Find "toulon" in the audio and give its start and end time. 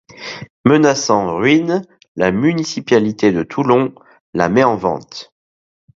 3.43-3.93